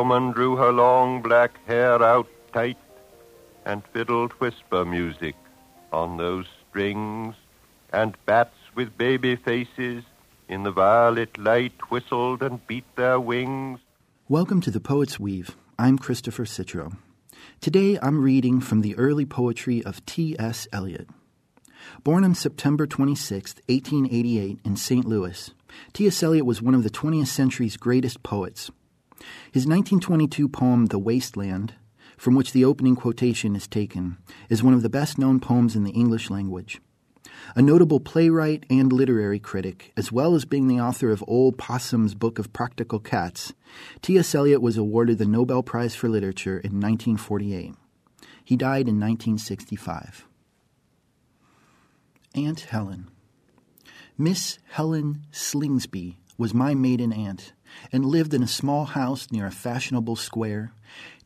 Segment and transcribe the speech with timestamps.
[0.00, 2.78] woman drew her long black hair out tight
[3.66, 5.34] and fiddled whisper music
[5.92, 7.34] on those strings,
[7.92, 10.02] and bats with baby faces
[10.48, 13.78] in the violet light whistled and beat their wings.
[14.26, 15.54] Welcome to the Poet's Weave.
[15.78, 16.96] I'm Christopher Citro.
[17.60, 20.66] Today I'm reading from the early poetry of T.S.
[20.72, 21.10] Eliot.
[22.04, 25.04] Born on September 26, 1888, in St.
[25.04, 25.50] Louis,
[25.92, 26.22] T.S.
[26.22, 28.70] Eliot was one of the 20th century's greatest poets.
[29.50, 31.74] His 1922 poem, The Waste Land,
[32.16, 35.84] from which the opening quotation is taken, is one of the best known poems in
[35.84, 36.80] the English language.
[37.56, 42.14] A notable playwright and literary critic, as well as being the author of Old Possum's
[42.14, 43.52] Book of Practical Cats,
[44.02, 44.34] T.S.
[44.34, 47.74] Eliot was awarded the Nobel Prize for Literature in 1948.
[48.44, 50.26] He died in 1965.
[52.34, 53.10] Aunt Helen.
[54.16, 57.52] Miss Helen Slingsby was my maiden aunt
[57.92, 60.72] and lived in a small house near a fashionable square,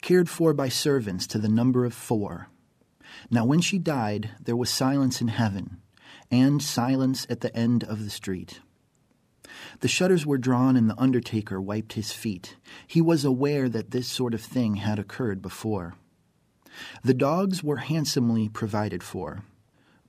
[0.03, 2.49] cared for by servants to the number of four.
[3.31, 5.79] Now, when she died, there was silence in heaven,
[6.31, 8.61] and silence at the end of the street.
[9.81, 12.57] The shutters were drawn, and the undertaker wiped his feet.
[12.87, 15.95] He was aware that this sort of thing had occurred before.
[17.03, 19.45] The dogs were handsomely provided for,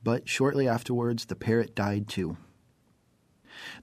[0.03, 2.37] but shortly afterwards the parrot died too.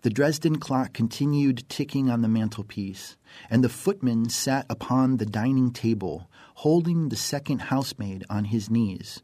[0.03, 3.17] The Dresden clock continued ticking on the mantelpiece,
[3.49, 9.23] and the footman sat upon the dining table, holding the second housemaid on his knees,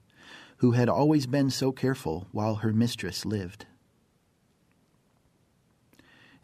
[0.58, 3.66] who had always been so careful while her mistress lived.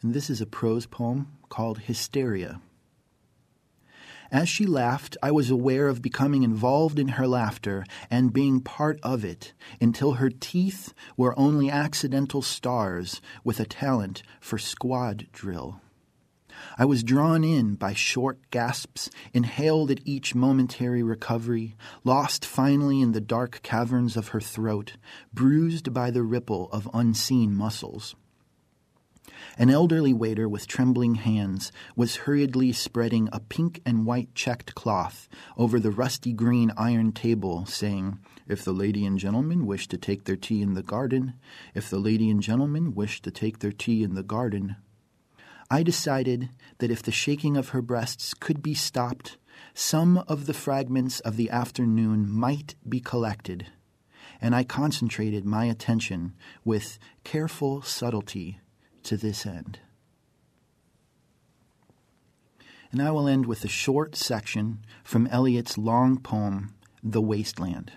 [0.02, 2.61] And this is a prose poem called Hysteria.
[4.34, 8.98] As she laughed, I was aware of becoming involved in her laughter and being part
[9.00, 15.80] of it until her teeth were only accidental stars with a talent for squad drill.
[16.77, 23.12] I was drawn in by short gasps, inhaled at each momentary recovery, lost finally in
[23.12, 24.96] the dark caverns of her throat,
[25.33, 28.16] bruised by the ripple of unseen muscles.
[29.57, 35.29] An elderly waiter with trembling hands was hurriedly spreading a pink and white checked cloth
[35.57, 38.18] over the rusty green iron table, saying,
[38.48, 41.34] If the lady and gentleman wish to take their tea in the garden,
[41.73, 44.77] if the lady and gentleman wish to take their tea in the garden.
[45.70, 49.39] I decided that if the shaking of her breasts could be stopped,
[49.73, 53.68] some of the fragments of the afternoon might be collected,
[54.40, 56.34] and I concentrated my attention
[56.64, 58.58] with careful subtlety
[59.04, 59.78] to this end.
[62.92, 67.92] And I will end with a short section from Eliot's long poem, The Waste Land.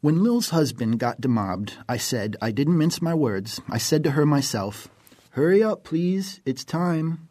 [0.00, 3.60] When Lil's husband got demobbed, I said, I didn't mince my words.
[3.68, 4.88] I said to her myself,
[5.30, 6.40] Hurry up, please.
[6.46, 7.27] It's time.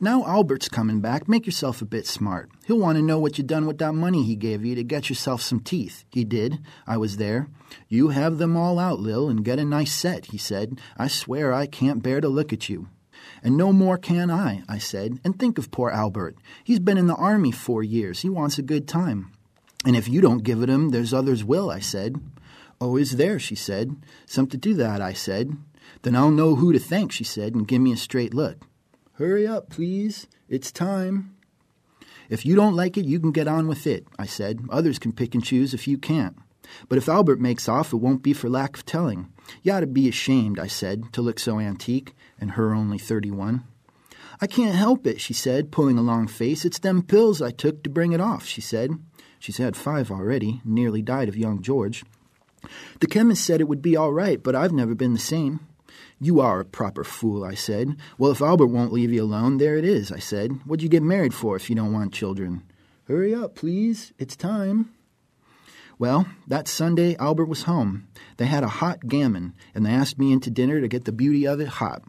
[0.00, 1.28] Now Albert's coming back.
[1.28, 2.50] Make yourself a bit smart.
[2.66, 5.08] He'll want to know what you done with that money he gave you to get
[5.08, 6.04] yourself some teeth.
[6.12, 6.60] He did.
[6.86, 7.48] I was there.
[7.88, 10.80] You have them all out, Lil, and get a nice set, he said.
[10.96, 12.86] I swear I can't bear to look at you.
[13.42, 15.18] And no more can I, I said.
[15.24, 16.36] And think of poor Albert.
[16.62, 18.20] He's been in the army four years.
[18.20, 19.32] He wants a good time.
[19.84, 22.20] And if you don't give it him, there's others will, I said.
[22.80, 23.96] Oh, is there, she said.
[24.26, 25.56] Something to do that, I said.
[26.02, 28.64] Then I'll know who to thank, she said, and give me a straight look.
[29.18, 30.28] Hurry up, please.
[30.48, 31.34] It's time.
[32.30, 34.60] If you don't like it, you can get on with it, I said.
[34.70, 36.36] Others can pick and choose if you can't.
[36.88, 39.32] But if Albert makes off, it won't be for lack of telling.
[39.64, 43.32] You ought to be ashamed, I said, to look so antique, and her only thirty
[43.32, 43.64] one.
[44.40, 46.64] I can't help it, she said, pulling a long face.
[46.64, 48.92] It's them pills I took to bring it off, she said.
[49.40, 52.04] She's had five already, nearly died of young George.
[53.00, 55.58] The chemist said it would be all right, but I've never been the same.
[56.20, 57.96] You are a proper fool, I said.
[58.18, 60.52] Well, if Albert won't leave you alone, there it is, I said.
[60.64, 62.62] What'd you get married for if you don't want children?
[63.06, 64.12] Hurry up, please.
[64.18, 64.92] It's time.
[65.98, 68.06] Well, that Sunday, Albert was home.
[68.36, 71.46] They had a hot gammon, and they asked me into dinner to get the beauty
[71.46, 72.02] of it hot.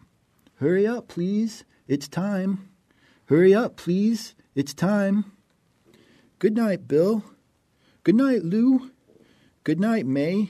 [0.59, 1.63] Hurry up, please.
[1.87, 2.69] It's time.
[3.25, 4.35] Hurry up, please.
[4.55, 5.31] It's time.
[6.37, 7.23] Good night, Bill.
[8.03, 8.91] Good night, Lou.
[9.63, 10.49] Good night, May.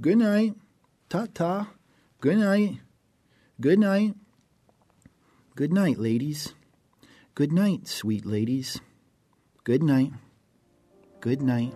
[0.00, 0.54] Good night.
[1.08, 1.70] Ta ta.
[2.20, 2.80] Good night.
[3.60, 4.16] Good night.
[5.54, 6.52] Good night, ladies.
[7.36, 8.80] Good night, sweet ladies.
[9.62, 10.10] Good night.
[11.20, 11.74] Good night.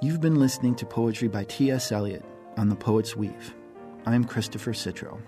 [0.00, 1.92] You've been listening to poetry by T.S.
[1.92, 2.24] Eliot
[2.56, 3.54] on The Poet's Weave.
[4.06, 5.20] I'm Christopher Citro.